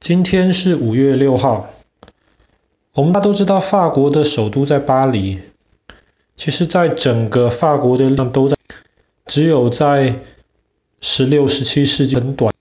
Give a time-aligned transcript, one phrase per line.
[0.00, 1.70] 今天是五月六号。
[2.94, 5.40] 我们大家都知道，法国的首都在巴黎。
[6.36, 8.56] 其实，在整个法国的量都在，
[9.26, 10.20] 只有在
[11.00, 12.54] 十六、十七世纪很短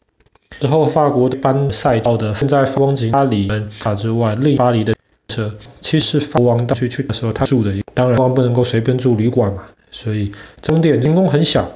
[0.59, 3.47] 之后，法国的班赛道的，现在光景巴黎
[3.79, 4.95] 卡之外，另巴黎的
[5.27, 10.33] 车，其实法国王去去的时候，他住的，当然不能够随便住旅馆嘛，所以
[10.65, 11.71] 宫殿行宫很小，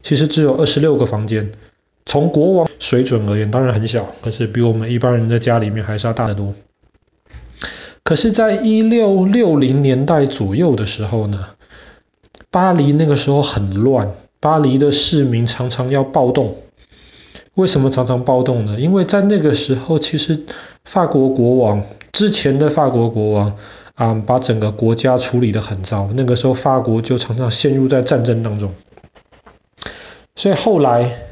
[0.00, 1.50] 其实只有二十六个房间。
[2.04, 6.54] 从国王水准而言，当然很小，可是比我们一般人的家里面还是要大得多。
[8.02, 11.50] 可是，在一六六零年代左右的时候呢，
[12.50, 16.56] 巴黎那个时候很乱，巴黎的市民常常要暴动。
[17.54, 18.80] 为什么常常暴动呢？
[18.80, 20.44] 因为在那个时候，其实
[20.84, 23.56] 法国国王之前的法国国王
[23.94, 26.10] 啊，把整个国家处理得很糟。
[26.14, 28.74] 那个时候，法国就常常陷入在战争当中。
[30.34, 31.28] 所以后来。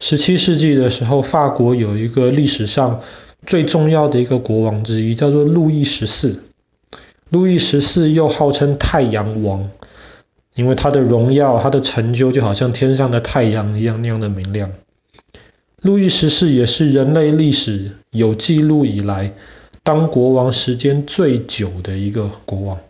[0.00, 3.00] 十七世纪的时候，法国有一个历史上
[3.46, 6.40] 最重要的一个国王之一，叫做路易十四。
[7.28, 9.70] 路易十四又号称太阳王，
[10.54, 14.72] 因为他的荣耀、他的成就就好像天上的太阳一样那样的明亮。
[15.82, 19.34] 路易十四也是人类历史有记录以来
[19.82, 22.80] 当国王时间最久的一个国王，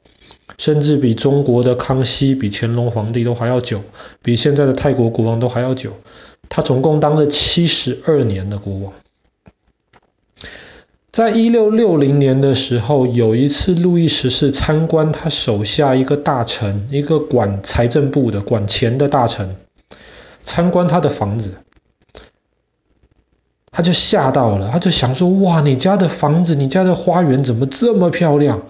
[0.59, 3.83] 甚至比中国的康熙、比乾隆皇帝都还要久，
[4.23, 5.93] 比现在的泰国国王都还要久。
[6.49, 8.93] 他总共当了七十二年的国王。
[11.13, 19.57] 在一六六零年的时候，有一次路易十四参观他手下一个大臣，一个管财政部的、管钱的大臣，
[20.43, 21.55] 参观他的房子，
[23.73, 28.63] 他就吓到了，他就想说：哇，你家的房子，你家的花园怎么这么漂亮？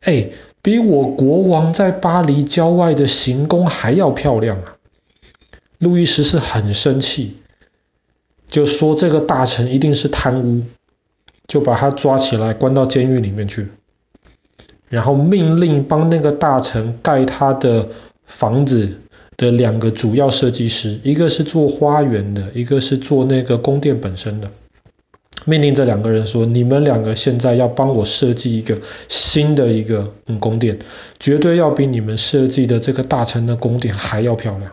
[0.00, 0.30] 哎，
[0.62, 4.76] 比我国王在巴黎郊外的行宫还要漂亮啊！
[5.78, 7.38] 路易十四很生气，
[8.48, 10.62] 就说这个大臣一定是贪污，
[11.46, 13.68] 就把他抓起来关到监狱里面去，
[14.90, 17.88] 然后命令帮那个大臣盖他的
[18.24, 18.98] 房子
[19.38, 24.50] 的两个主要设计师，一个是做花园的，一个是做那个宫殿本身的，
[25.44, 28.78] 命令这两个人说：你们两个现在要帮我设计一个
[29.08, 30.78] 新的一个嗯宫殿，
[31.18, 34.72] 绝对要比你们设计的这个大臣的宫殿还要漂亮。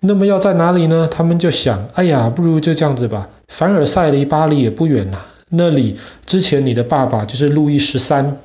[0.00, 1.08] 那么要在哪里呢？
[1.08, 3.28] 他们就想，哎呀，不如就这样子吧。
[3.46, 5.18] 凡尔赛离巴黎也不远呐，
[5.50, 5.96] 那里
[6.26, 8.38] 之前你的爸爸就是路易十三，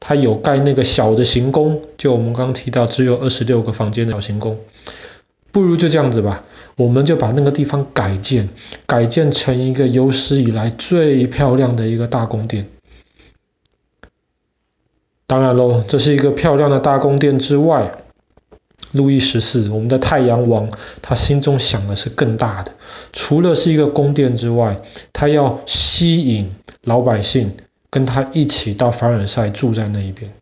[0.00, 4.58] 他有盖那个小的行宫，就我们刚刚提到只有二十六个房间的小行宫。
[5.54, 6.42] 不如就这样子吧，
[6.74, 8.48] 我们就把那个地方改建，
[8.86, 12.66] 改建成一个有史以来最漂亮的一个大宫殿。
[15.28, 17.92] 当然喽，这是一个漂亮的大宫殿之外。
[18.90, 20.68] 路易十四，我们的太阳王，
[21.02, 22.72] 他心中想的是更大的。
[23.12, 24.82] 除了是一个宫殿之外，
[25.12, 26.50] 他要吸引
[26.82, 27.52] 老百姓
[27.90, 30.32] 跟他一起到凡尔赛住在那一边。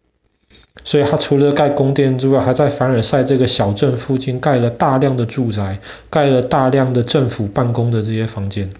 [0.84, 8.70] 所以他除了盖宫殿之外，还在凡尔赛这个小镇附近盖了大量的住宅，盖了大量的政府办公的这些房间。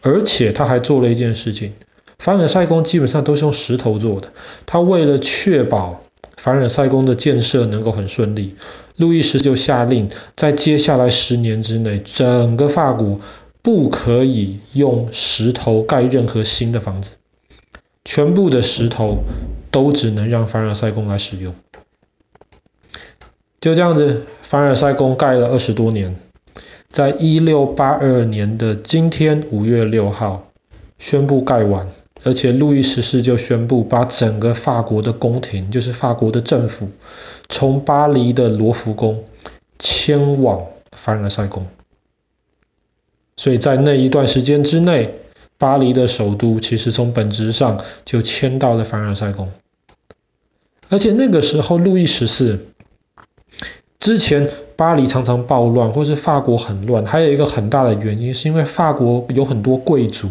[0.00, 1.72] 而且他还做了一件事情，
[2.18, 4.32] 凡尔赛宫基本上都是用石头做的。
[4.66, 6.02] 他为了确保
[6.36, 8.56] 凡尔赛宫的建设能够很顺利。
[8.96, 13.20] 路易十就下令，在接下来十年之内，整个法国
[13.62, 17.12] 不可以用石头盖任何新的房子，
[18.14, 19.24] 全部的石头
[19.70, 21.54] 都只能让凡尔赛宫来使用。
[23.58, 26.14] 就这样子，凡尔赛宫盖了二十多年，
[26.90, 30.46] 在一六八二年的今天五月六号
[30.98, 31.88] 宣布盖完，
[32.22, 36.90] 而且路易十四就宣布把整个法国的宫廷，就是法国的政府。
[37.48, 39.24] 从巴黎的罗浮宫
[39.78, 41.66] 迁往凡尔赛宫，
[43.38, 45.14] 所以在那一段时间之内，
[45.62, 49.52] 巴黎的首都其实从本质上就迁到了凡尔赛宫。
[50.88, 52.66] 而且那个时候，路易十四
[54.02, 60.28] 之前巴黎常常暴乱，或是法国很乱，还有一个很大的原因，是因为法国有很多贵族。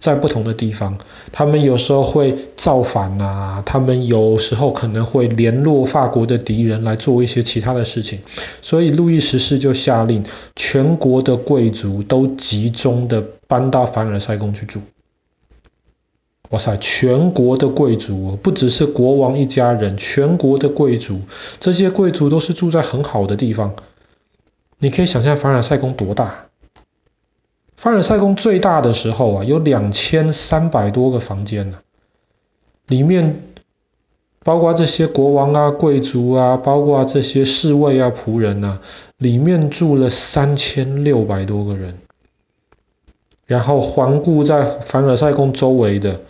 [0.00, 0.98] 在不同的地方，
[1.30, 8.18] 他们有时候会造反啊，他们有时候可能会联络法国的敌人来做一些其他的事情，
[8.60, 10.24] 所以路易十四就下令，
[10.56, 14.80] 全国的贵族都集中的搬到凡尔赛宫去住。
[16.52, 21.22] 哇塞，全国的贵族，不只是国王一家人，全国的贵族，
[21.60, 23.74] 这些贵族都是住在很好的地方。
[24.78, 26.48] 你可以想象凡尔赛宫多大？
[27.74, 31.78] 凡尔赛宫最大的时候啊，有两千三百多个房间呢，
[32.86, 33.44] 里面
[34.44, 38.82] 包括这些国王啊、贵族啊，包括这些侍卫啊、仆人啊，
[39.16, 41.98] 里面住了三千六百多个人。
[43.46, 46.20] 然后环顾在凡尔赛宫周围的，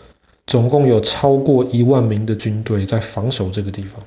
[0.45, 4.03] 总共有超过一万名的军队在防守这个地方。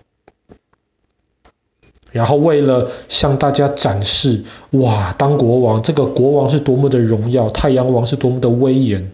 [2.12, 9.12] 然后为了向大家展示，哇，当国王，这个国王是多么的荣耀，太阳王是多么的威严。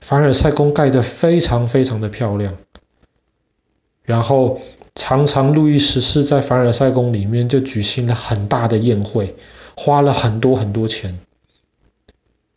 [0.00, 2.56] 凡尔赛宫盖得非常非常的漂亮。
[4.02, 4.60] 然后
[4.94, 9.36] 常常路易十四在凡尔赛宫里面就举行了很大的宴会，
[9.76, 11.20] 花了很多很多钱，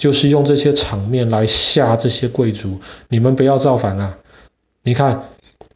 [0.04, 4.18] 就是用这些场面来吓这些贵族，你们不要造反啊！
[4.84, 5.24] 你看。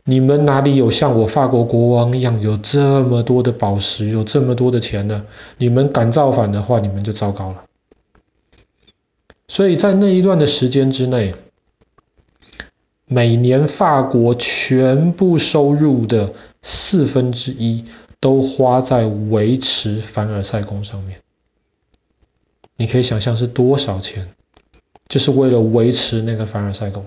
[0.10, 5.26] 你们哪里有像我法国国王一样有这么多的宝石，有这么多的钱呢？
[5.58, 7.66] 你们敢造反的话，你们就糟糕了。
[9.50, 11.36] 所以在那一段的时间之内，
[13.06, 16.32] 每年法国全部收入的
[16.62, 17.84] 四分之一
[18.22, 21.20] 都花在维持凡尔赛宫上面。
[22.78, 24.34] 你可以想象是多少钱？
[25.08, 27.06] 就是为了维持那个凡尔赛宫。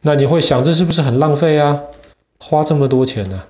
[0.00, 1.82] 那你会想，这是不是很浪费啊？
[2.38, 3.46] 花这么多钱呢？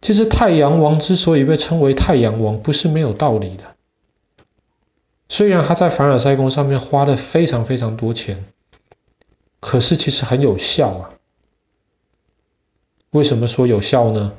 [0.00, 3.76] 其实太阳王之所以被称为太阳王，不是没有道理的。
[5.28, 8.44] 虽然他在凡尔赛宫上面花了非常非常多钱，
[9.60, 11.10] 可是其实很有效啊。
[13.10, 14.32] 为什么说有效呢？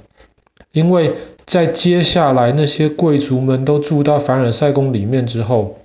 [0.74, 1.16] 因为
[1.52, 5.80] 在接下来那些贵族们都住到凡尔赛宫里面之后，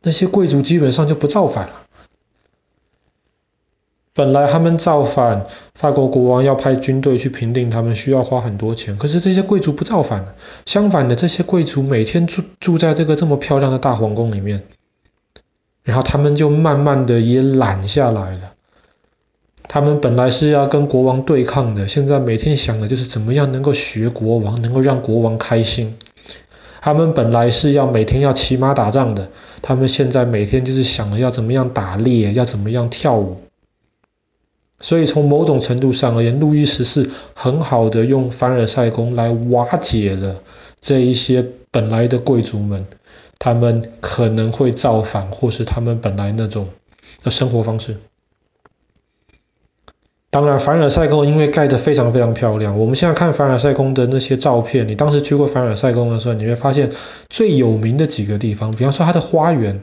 [0.00, 1.74] 那些贵族基本上就不造反了。
[4.14, 5.44] 本来他们造反，
[5.74, 8.96] 法国国王要派军队去平定他们，需要花很多钱。
[8.96, 10.34] 可是这些贵族不造反了，
[10.64, 14.62] 相反的，这些贵族每天住住在这个这么漂亮的大皇宫里面，
[15.82, 18.54] 然后他们就慢慢的也懒下来了。
[19.68, 25.98] 他们本来是要跟国王对抗的，现在每天想的就是怎么样能够学国王，能够让国王开心。
[26.80, 29.30] 他们本来是要每天要骑马打仗的，
[29.60, 33.36] 他们现在每天就是想着要怎么样打猎，要怎么样跳舞。
[34.80, 40.40] 所以从某种程度上而言，路易十四很好的用凡尔赛宫来瓦解了
[40.80, 42.86] 这一些本来的贵族们，
[43.38, 46.68] 他们可能会造反，或是他们本来那种
[47.24, 47.96] 的生活方式。
[50.30, 56.92] 当然，凡尔赛宫因为盖得非常非常漂亮，我们现在看凡尔赛宫的那些照片，你当时去过凡尔赛宫的时候，你会发现
[57.30, 59.80] 最有名的几个地方，比方说它的花园，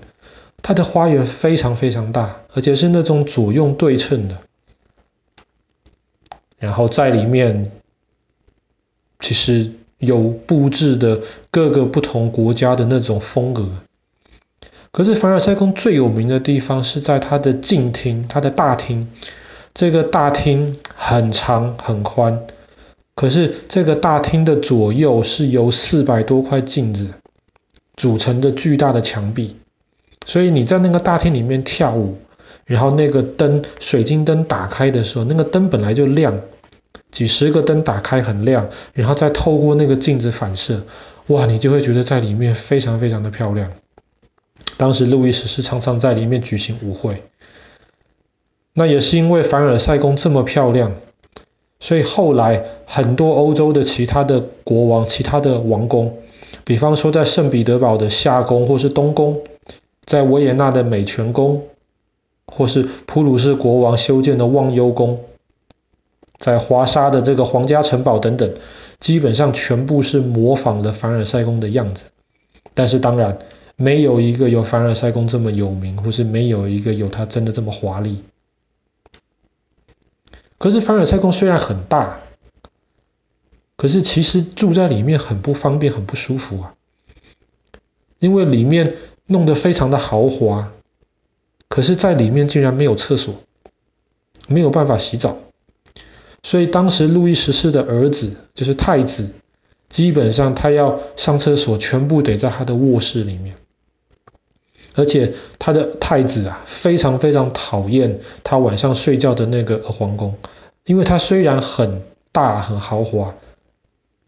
[0.61, 4.37] 它的花园非常非常大，而且是那种左右对称的。
[6.59, 7.71] 然后在里面，
[9.19, 13.67] 其实有布置的各个不同国家的那种风格。
[14.91, 19.09] 可是凡尔赛宫最有名的地方是在它的镜厅，它的大厅。
[19.75, 22.47] 这个大厅很长很宽，
[23.13, 27.13] 可是这个大厅的左右是由四百多块镜子
[27.95, 29.57] 组成的巨大的墙壁。
[30.25, 32.17] 所以你在那个大厅里面跳舞。
[32.65, 36.41] 然后那个灯，水晶灯打开的时候，那个灯本来就亮，
[37.11, 40.81] 几十个灯打开很亮，然后再透过那个镜子反射，
[41.27, 43.71] 哇，你就会觉得在里面非常非常的漂亮。
[44.77, 47.21] 当时路易十四常常在里面举行舞会，
[48.75, 50.91] 那也是因为凡尔赛宫这么漂亮，
[51.79, 56.19] 所以后来很多欧洲的其他的国王、其他的王宫，
[56.63, 59.41] 比方说在圣彼得堡的夏宫或是东宫，
[60.03, 61.63] 在维也纳的美泉宫。
[62.47, 65.21] 或是普鲁士国王修建的忘忧宫，
[66.37, 68.53] 在华沙的这个皇家城堡等等，
[68.99, 72.05] 基本上全部是模仿了凡尔赛宫的样子。
[72.75, 73.39] 但是当然，
[73.75, 78.23] 没有一个有凡尔赛宫这么有名，或是没有一个有它真的这么华丽。
[80.57, 82.19] 可是凡尔赛宫虽然很大，
[83.75, 86.73] 可是其实住在里面很不方便，很不舒服啊，
[88.19, 88.95] 因为里面
[89.25, 90.71] 弄得非常的豪华。
[91.67, 93.35] 可是，在里面竟然没有厕所，
[94.47, 95.39] 没有办法洗澡，
[96.41, 99.31] 所以当时路易十四的儿子就是太子，
[99.89, 103.57] 基本上他要上厕所，全部得在他的卧室里面。
[104.95, 110.35] 而且他的太子啊，非常非常讨厌他晚上睡觉的那个皇宫，
[110.85, 113.35] 因为他虽然很大很豪华，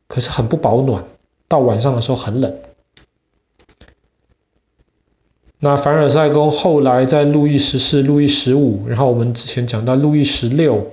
[0.07, 1.05] 可是很不保暖，
[1.47, 2.57] 到晚上的时候很冷。
[5.59, 10.91] 那凡尔赛宫后来在路易十四、路易十五，然后我们之前讲到路易十六，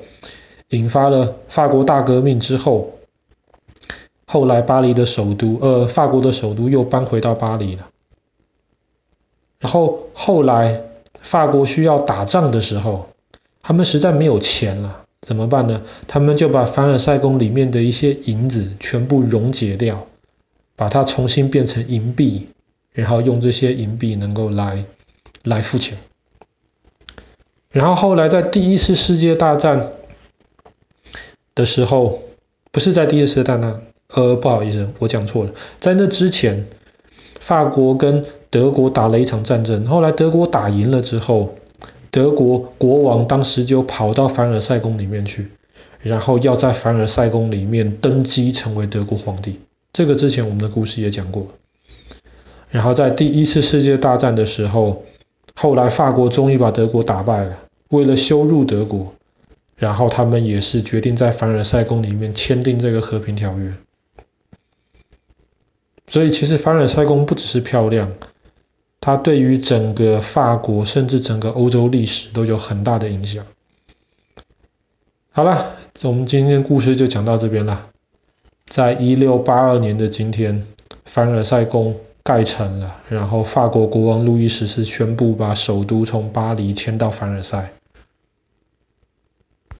[0.70, 2.92] 引发了法国大革命之后，
[4.24, 7.88] 后来巴黎的首都，呃，法国的首都又搬回到巴黎了。
[9.64, 10.82] 然后后来
[11.22, 13.08] 法国需要打仗的时候，
[13.62, 15.80] 他们实在没有钱了，怎么办呢？
[16.06, 20.06] 他们就把凡尔赛宫里面的一些银子全部溶解掉，
[20.76, 22.48] 把它重新变成银币。
[22.92, 24.84] 然后用这些银币能够来
[25.42, 25.96] 来付钱。
[27.70, 29.92] 然后后来在第一次世界大战
[31.54, 32.22] 的时候，
[32.70, 36.66] 不是在第一次大战，呃，不好意思，我讲错了，在那之前，
[37.40, 41.56] 法国跟德国打了一场战争，后来德国打赢了之后，
[42.12, 45.50] 德国国王当时就跑到凡尔赛宫里面去，
[46.00, 49.58] 然后要在凡尔赛宫里面登基成为德国皇帝。
[49.92, 51.48] 这个之前我们的故事也讲过。
[52.70, 55.02] 然后在第一次世界大战的时候，
[55.56, 57.58] 后来法国终于把德国打败了。
[57.88, 59.14] 为了羞辱德国，
[59.74, 63.74] 然后他们也是决定在凡尔赛宫里面签订这个和平条约。
[66.06, 68.12] 所以其实凡尔赛宫不只是漂亮，
[69.04, 73.44] 它对于整个法国甚至整个欧洲历史都有很大的影响。
[75.30, 77.88] 好了，我们今天故事就讲到这边了。
[78.66, 80.64] 在一六八二年的今天，
[81.04, 87.72] 凡尔赛宫盖成了，然后法国国王路易十四宣布把首都从巴黎迁到凡尔赛。